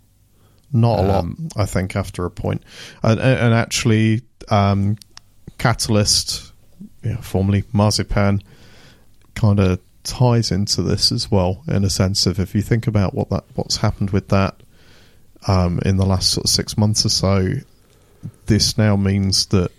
[0.73, 1.25] Not a lot.
[1.25, 2.63] Um, I think after a point,
[3.03, 4.97] and, and and actually, um,
[5.59, 6.53] Catalyst,
[7.03, 8.43] yeah, formerly Marzipan,
[9.35, 13.15] kind of ties into this as well in a sense of if you think about
[13.15, 14.55] what that what's happened with that
[15.47, 17.53] um, in the last sort of six months or so,
[18.47, 19.71] this now means that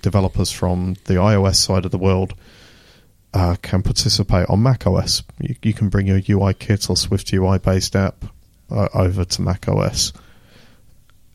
[0.00, 2.34] developers from the iOS side of the world
[3.34, 5.22] uh, can participate on macOS.
[5.40, 8.24] You, you can bring your UI kit or Swift UI based app
[8.72, 10.12] uh, over to macOS,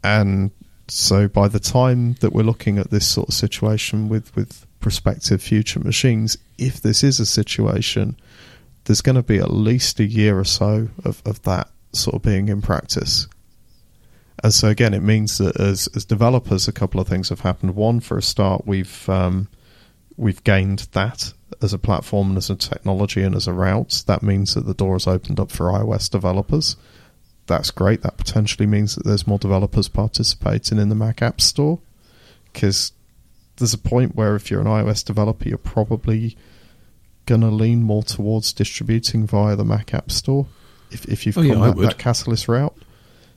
[0.04, 0.52] and
[0.88, 5.41] so by the time that we're looking at this sort of situation with with prospective
[5.41, 8.15] future machines, if this is a situation,
[8.86, 12.21] there's going to be at least a year or so of, of that sort of
[12.21, 13.28] being in practice.
[14.43, 17.76] And so again, it means that as as developers, a couple of things have happened.
[17.76, 19.50] One, for a start, we've um,
[20.15, 24.04] we've gained that as a platform and as a technology and as a route.
[24.08, 26.76] That means that the door is opened up for iOS developers.
[27.47, 28.01] That's great.
[28.01, 31.79] That potentially means that there's more developers participating in the Mac App Store
[32.51, 32.91] because
[33.57, 36.38] there's a point where if you're an iOS developer, you're probably
[37.25, 40.47] going to lean more towards distributing via the Mac App Store
[40.91, 42.75] if, if you've Oh, yeah, that, that Catalyst route.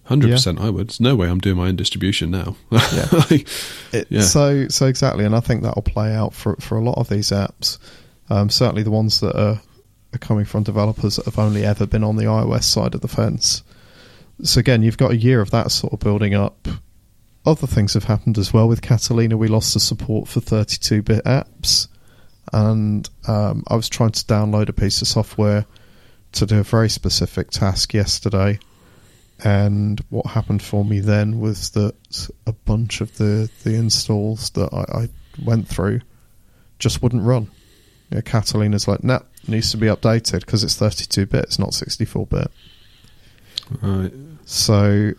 [0.05, 0.89] Hundred percent, I would.
[0.89, 2.57] There's no way I'm doing my own distribution now.
[2.73, 3.07] Yeah.
[3.13, 3.47] Like,
[3.93, 4.23] It, Yeah.
[4.23, 7.09] So so exactly, and I think that will play out for for a lot of
[7.09, 7.79] these apps.
[8.29, 9.61] Um, certainly, the ones that are,
[10.13, 13.09] are coming from developers that have only ever been on the iOS side of the
[13.09, 13.63] fence.
[14.43, 16.67] So again, you've got a year of that sort of building up.
[17.45, 19.37] Other things have happened as well with Catalina.
[19.37, 21.89] We lost the support for 32-bit apps,
[22.53, 25.65] and um, I was trying to download a piece of software
[26.33, 28.59] to do a very specific task yesterday,
[29.43, 31.95] and what happened for me then was that
[32.47, 35.09] a bunch of the, the installs that I, I
[35.43, 36.01] went through
[36.79, 37.51] just wouldn't run.
[38.11, 41.75] You know, Catalina's like, nah, needs to be updated because it's 32 bit, it's not
[41.75, 42.51] 64 bit.
[43.81, 44.13] Right.
[44.51, 45.13] So,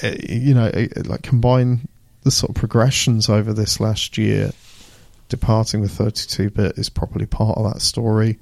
[0.00, 1.88] eh, you know, eh, like combine
[2.22, 4.52] the sort of progressions over this last year.
[5.28, 8.38] Departing with 32 bit is probably part of that story.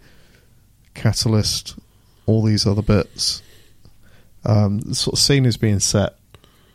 [0.92, 1.78] Catalyst,
[2.26, 3.42] all these other bits.
[4.44, 6.14] Um, the sort of scene is being set,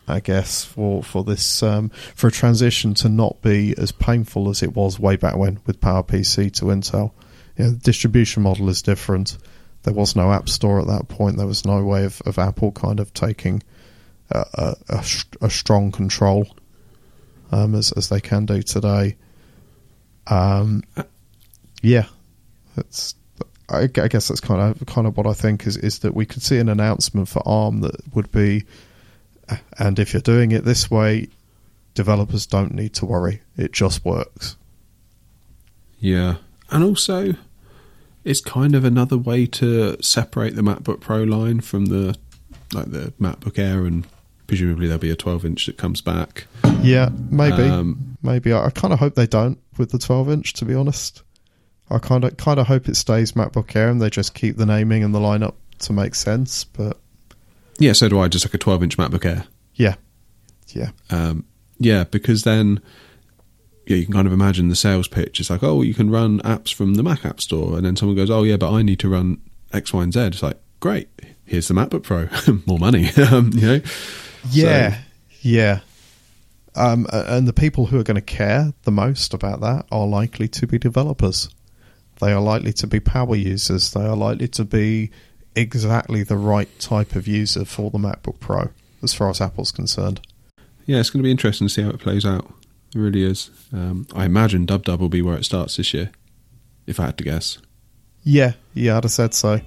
[0.07, 4.63] I guess, for for this um, for a transition to not be as painful as
[4.63, 7.11] it was way back when with PowerPC to Intel.
[7.55, 9.37] You know, the distribution model is different.
[9.83, 11.37] There was no app store at that point.
[11.37, 13.63] There was no way of, of Apple kind of taking
[14.29, 15.05] a, a, a,
[15.41, 16.47] a strong control
[17.51, 19.17] um, as as they can do today.
[20.27, 20.83] Um,
[21.81, 22.05] yeah,
[22.75, 23.15] that's
[23.69, 26.25] I, I guess that's kind of kind of what I think is is that we
[26.25, 28.65] could see an announcement for ARM that would be,
[29.77, 31.27] and if you're doing it this way,
[31.93, 33.41] developers don't need to worry.
[33.57, 34.57] It just works.
[35.99, 36.35] Yeah,
[36.69, 37.35] and also,
[38.23, 42.17] it's kind of another way to separate the MacBook Pro line from the
[42.73, 44.05] like the MacBook Air, and
[44.47, 46.45] presumably there'll be a 12 inch that comes back.
[46.81, 48.53] Yeah, maybe, Um, maybe.
[48.53, 50.53] I, I kind of hope they don't with the 12 inch.
[50.53, 51.23] To be honest,
[51.89, 54.65] I kind of kind of hope it stays MacBook Air and they just keep the
[54.65, 56.63] naming and the lineup to make sense.
[56.63, 56.97] But
[57.79, 58.27] Yeah, so do I.
[58.29, 59.45] Just like a 12 inch MacBook Air.
[59.75, 59.95] yeah,
[60.69, 61.43] yeah, Um,
[61.79, 62.79] yeah, because then
[63.87, 65.39] yeah, you can kind of imagine the sales pitch.
[65.39, 68.15] It's like, oh, you can run apps from the Mac App Store, and then someone
[68.15, 69.41] goes, oh yeah, but I need to run
[69.73, 70.19] X, Y, and Z.
[70.19, 71.09] It's like, great,
[71.45, 72.29] here's the MacBook Pro,
[72.65, 73.81] more money, um, you know.
[74.49, 75.01] yeah,
[75.41, 75.79] yeah.
[76.75, 80.47] Um, and the people who are going to care the most about that are likely
[80.49, 81.49] to be developers.
[82.21, 83.91] They are likely to be power users.
[83.91, 85.11] They are likely to be
[85.55, 88.69] exactly the right type of user for the MacBook Pro,
[89.03, 90.21] as far as Apple's concerned.
[90.85, 92.51] Yeah, it's going to be interesting to see how it plays out.
[92.93, 93.49] It really is.
[93.71, 96.11] Um, I imagine Dub Dub will be where it starts this year,
[96.85, 97.57] if I had to guess.
[98.23, 99.61] Yeah, yeah, I'd have said so.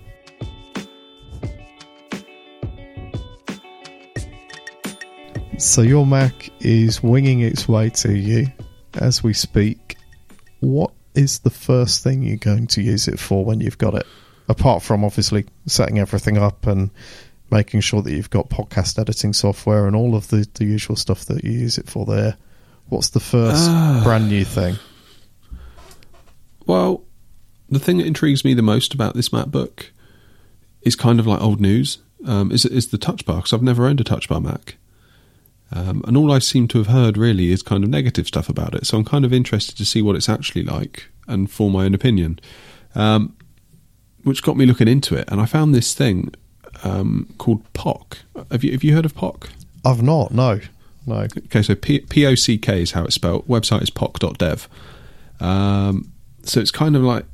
[5.57, 8.49] So your Mac is winging its way to you
[8.95, 9.97] as we speak.
[10.61, 14.07] What is the first thing you're going to use it for when you've got it?
[14.49, 16.91] Apart from obviously setting everything up and
[17.51, 21.25] making sure that you've got podcast editing software and all of the, the usual stuff
[21.27, 22.37] that you use it for there.
[22.89, 24.01] What's the first Ah.
[24.05, 24.77] brand new thing?
[26.67, 27.03] Well,
[27.69, 29.87] the thing that intrigues me the most about this MacBook
[30.83, 31.99] is kind of like old news.
[32.25, 34.77] Um, is is the Touch Bar because I've never owned a Touch Bar Mac,
[35.73, 38.75] um, and all I seem to have heard really is kind of negative stuff about
[38.75, 38.87] it.
[38.87, 41.93] So I'm kind of interested to see what it's actually like and form my own
[41.95, 42.41] opinion.
[42.95, 43.37] Um,
[44.23, 46.33] which got me looking into it, and I found this thing
[46.83, 48.19] um, called Pock.
[48.51, 49.51] Have you have you heard of Pock?
[49.85, 50.61] I've not, no.
[51.07, 51.27] No.
[51.37, 53.47] Okay, so P- P-O-C-K is how it's spelled.
[53.47, 54.69] Website is pock.dev.
[55.41, 56.13] Um,
[56.43, 57.27] so it's kind of like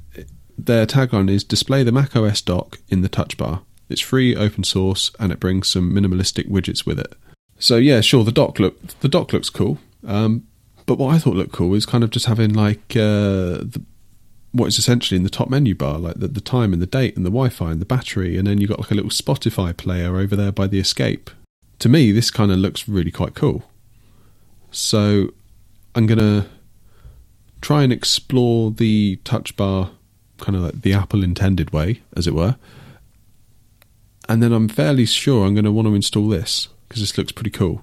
[0.58, 3.62] their tagline is display the Mac OS dock in the touch bar.
[3.88, 7.14] It's free, open source, and it brings some minimalistic widgets with it.
[7.58, 9.78] So yeah, sure, the dock look the dock looks cool.
[10.06, 10.46] Um,
[10.86, 13.82] but what I thought looked cool is kind of just having like uh, the,
[14.52, 17.16] what is essentially in the top menu bar, like the, the time and the date
[17.16, 20.16] and the Wi-Fi and the battery, and then you've got like a little Spotify player
[20.16, 21.30] over there by the escape.
[21.80, 23.64] To me, this kind of looks really quite cool.
[24.70, 25.32] So
[25.94, 26.46] I'm gonna
[27.60, 29.90] try and explore the touch bar,
[30.38, 32.56] kind of like the Apple intended way, as it were.
[34.28, 37.32] And then I'm fairly sure I'm going to want to install this because this looks
[37.32, 37.82] pretty cool.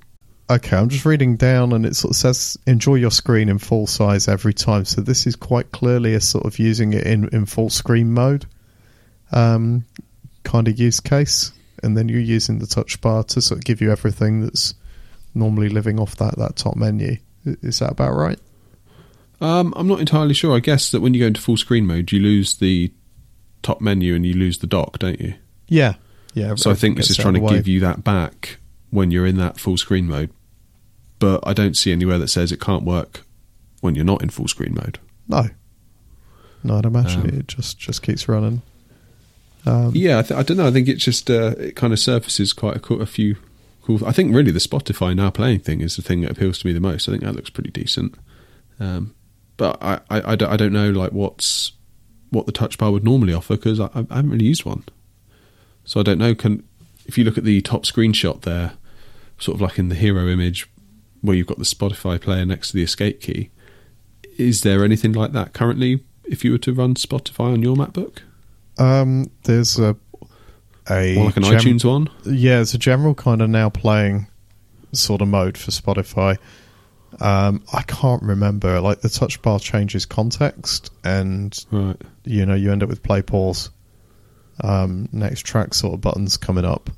[0.50, 3.86] Okay, I'm just reading down and it sort of says enjoy your screen in full
[3.86, 4.86] size every time.
[4.86, 8.46] So this is quite clearly a sort of using it in, in full screen mode
[9.34, 9.84] um,
[10.44, 11.52] kind of use case.
[11.84, 14.74] And then you're using the touch bar to sort of give you everything that's
[15.36, 17.18] normally living off that, that top menu.
[17.46, 18.40] Is that about right?
[19.40, 20.56] Um, I'm not entirely sure.
[20.56, 22.92] I guess that when you go into full screen mode, you lose the
[23.62, 25.36] top menu and you lose the dock, don't you?
[25.68, 25.96] Yeah.
[26.34, 26.56] Yeah.
[26.56, 28.58] So I think this is trying to give you that back
[28.90, 30.32] when you're in that full screen mode.
[31.20, 33.26] But I don't see anywhere that says it can't work
[33.82, 35.00] when you're not in full screen mode.
[35.28, 35.50] No.
[36.64, 38.62] No, I'd imagine Um, it just, just keeps running.
[39.68, 40.68] Um, Yeah, I, th- I don't know.
[40.68, 43.36] I think it's just uh, it kind of surfaces quite a, a few
[43.84, 44.06] cool.
[44.06, 46.74] I think really the Spotify now playing thing is the thing that appeals to me
[46.74, 47.08] the most.
[47.08, 48.16] I think that looks pretty decent.
[48.80, 49.16] Um,
[49.56, 51.72] but I, I, I, don't, I don't know like what's
[52.30, 54.84] what the touch bar would normally offer because I, I haven't really used one.
[55.84, 56.36] So I don't know.
[56.36, 56.64] Can
[57.06, 58.74] if you look at the top screenshot there,
[59.40, 60.70] sort of like in the hero image
[61.22, 63.50] where you've got the Spotify player next to the escape key,
[64.38, 66.04] is there anything like that currently?
[66.26, 68.20] If you were to run Spotify on your MacBook,
[68.78, 69.96] Um, there's a
[70.90, 72.10] a More like an gem- iTunes one.
[72.26, 74.28] Yeah, it's a general kind of now playing
[74.94, 76.38] sort of mode for Spotify.
[77.20, 78.80] Um, I can't remember.
[78.80, 82.00] Like the touch bar changes context, and Right.
[82.24, 83.70] you know you end up with play pause,
[84.62, 86.90] um, next track sort of buttons coming up,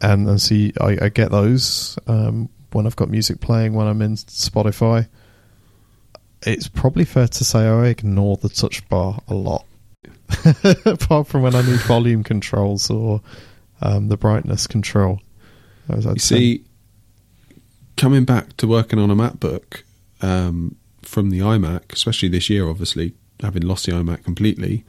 [0.00, 4.02] and and see I, I get those um, when I've got music playing when I'm
[4.02, 5.08] in Spotify.
[6.42, 9.64] It's probably fair to say I ignore the touch bar a lot,
[10.84, 13.20] apart from when I need volume controls or
[13.80, 15.20] um, the brightness control.
[15.88, 16.64] As I'd You see,
[17.96, 19.82] coming back to working on a MacBook
[20.20, 24.84] um, from the iMac, especially this year, obviously having lost the iMac completely,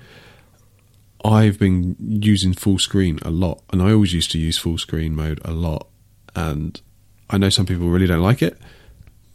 [1.24, 5.16] I've been using full screen a lot, and I always used to use full screen
[5.16, 5.88] mode a lot.
[6.36, 6.80] And
[7.30, 8.58] I know some people really don't like it,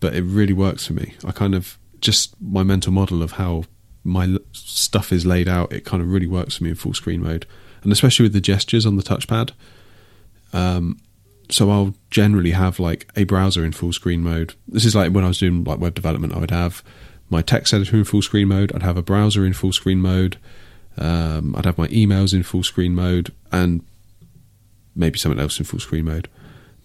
[0.00, 1.14] but it really works for me.
[1.24, 3.64] I kind of just my mental model of how
[4.04, 5.72] my stuff is laid out.
[5.72, 7.46] It kind of really works for me in full screen mode,
[7.82, 9.50] and especially with the gestures on the touchpad.
[10.52, 11.00] Um,
[11.50, 14.54] so I'll generally have like a browser in full screen mode.
[14.68, 16.82] This is like when I was doing like web development, I would have
[17.30, 18.72] my text editor in full screen mode.
[18.74, 20.38] I'd have a browser in full screen mode.
[20.96, 23.84] Um, I'd have my emails in full screen mode and
[24.94, 26.28] maybe something else in full screen mode.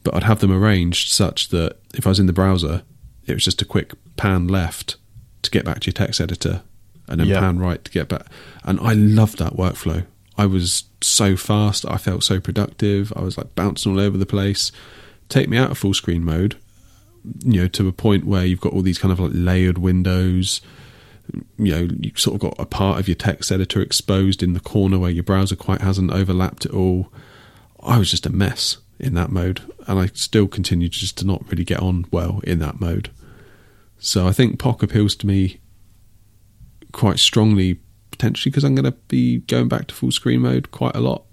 [0.04, 2.84] But I'd have them arranged such that if I was in the browser,
[3.28, 4.96] it was just a quick pan left
[5.44, 6.64] to get back to your text editor
[7.10, 7.40] and then Yeah.
[7.40, 8.26] pan right to get back.
[8.64, 10.06] And I loved that workflow.
[10.38, 11.86] I was so fast.
[11.86, 13.12] I felt so productive.
[13.16, 14.72] I was like bouncing all over the place.
[15.28, 16.56] Take me out of full screen mode,
[17.44, 20.62] you know, to a point where you've got all these kind of like layered windows.
[21.58, 24.60] You know, you sort of got a part of your text editor exposed in the
[24.60, 27.12] corner where your browser quite hasn't overlapped it all.
[27.84, 31.44] I was just a mess in that mode, and I still continue just to not
[31.52, 33.10] really get on well in that mode.
[34.00, 35.60] So I think Pock appeals to me
[36.92, 37.80] quite strongly,
[38.12, 41.24] potentially because I'm going to be going back to full screen mode quite a lot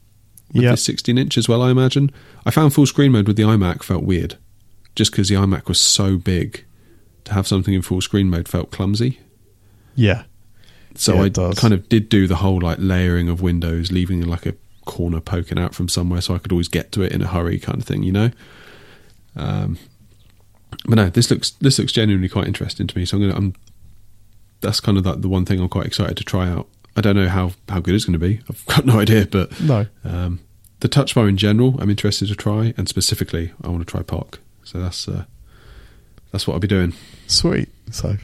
[0.53, 0.73] with Yep.
[0.73, 1.63] the 16 inch as well.
[1.63, 2.11] I imagine
[2.45, 4.37] I found full screen mode with the iMac felt weird,
[4.95, 6.65] just because the iMac was so big.
[7.25, 9.19] To have something in full screen mode felt clumsy.
[9.97, 10.23] Yeah,
[10.95, 11.59] So Yeah, I does.
[11.59, 14.55] kind of did do the whole like layering of windows, leaving like a
[14.85, 17.59] corner poking out from somewhere, so I could always get to it in a hurry,
[17.59, 18.31] kind of thing, you know.
[19.35, 19.77] Um,
[20.87, 23.05] but no, this looks this looks genuinely quite interesting to me.
[23.05, 23.55] So I'm gonna, I'm
[24.67, 26.69] that's kind of like the one thing I'm quite excited to try out.
[26.97, 28.41] I don't know how how good it's going to be.
[28.51, 30.41] I've got no idea, but no, um,
[30.81, 34.03] the touch bar in general, I'm interested to try, and specifically, I want to try
[34.03, 34.41] Pock.
[34.65, 35.25] So that's uh,
[36.33, 36.93] that's what I'll be doing.
[37.29, 37.69] sweet.
[37.91, 38.17] So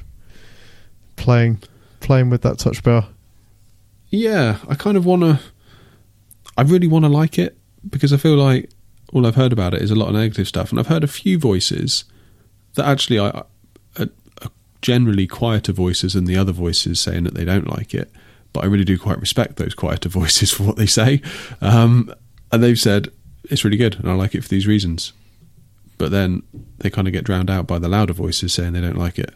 [1.17, 1.63] playing
[2.01, 3.09] playing with that touch bar.
[4.09, 5.41] Yeah, I kind of want to.
[6.57, 7.57] I really want to like it
[7.89, 8.69] because I feel like
[9.13, 11.09] all I've heard about it is a lot of negative stuff, and I've heard a
[11.09, 12.05] few voices
[12.75, 13.43] that actually I
[14.83, 18.11] generally quieter voices than the other voices saying that they don't like it.
[18.53, 21.23] But I really do quite respect those quieter voices for what they say,
[21.61, 22.13] um,
[22.51, 23.09] and they've said
[23.45, 25.13] it's really good and I like it for these reasons.
[25.99, 26.43] But then
[26.79, 29.35] they kind of get drowned out by the louder voices saying they don't like it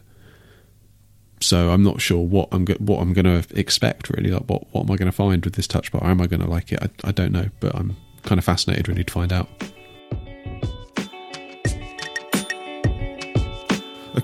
[1.39, 4.31] so I'm not sure what I'm go- what I'm going to expect really.
[4.31, 6.03] Like what what am I going to find with this touch bar?
[6.03, 6.79] Am I going to like it?
[6.81, 9.47] I, I don't know, but I'm kind of fascinated really to find out.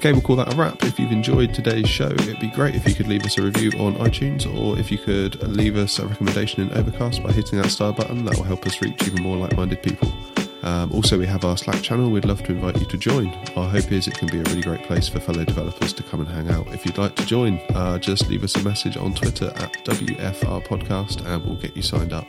[0.03, 0.83] Okay, we'll call that a wrap.
[0.83, 3.71] If you've enjoyed today's show, it'd be great if you could leave us a review
[3.79, 7.69] on iTunes or if you could leave us a recommendation in Overcast by hitting that
[7.69, 8.25] star button.
[8.25, 10.13] That will help us reach even more like minded people.
[10.61, 12.09] Um, also, we have our Slack channel.
[12.09, 13.29] We'd love to invite you to join.
[13.55, 16.19] Our hope is it can be a really great place for fellow developers to come
[16.19, 16.67] and hang out.
[16.73, 20.67] If you'd like to join, uh, just leave us a message on Twitter at WFR
[20.67, 22.27] Podcast and we'll get you signed up.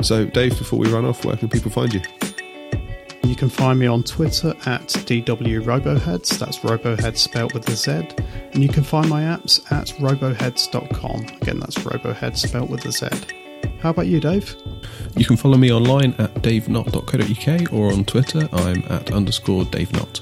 [0.00, 2.00] So, Dave, before we run off, where can people find you?
[3.24, 8.08] You can find me on Twitter at DWRoboheadz, that's Robohead spelled with a Z,
[8.52, 11.20] and you can find my apps at roboheadz.com.
[11.42, 13.08] Again, that's Robohead spelled with a Z.
[13.80, 14.56] How about you, Dave?
[15.16, 20.20] You can follow me online at davenot.co.uk or on Twitter, I'm at underscore davenot.